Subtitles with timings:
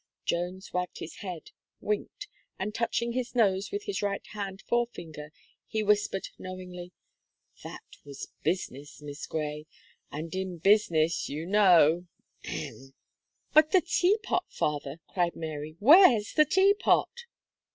[0.25, 2.25] Jones wagged his head, winked,
[2.57, 5.31] and touching his nose with his right hand forefinger,
[5.67, 6.91] he whispered knowingly:
[7.63, 9.67] "That was business, Miss Gray,
[10.11, 12.07] and in business, you know
[12.43, 12.95] hem!"
[13.53, 17.25] "But the Teapot, father," cried Mary, "where's the Teapot?"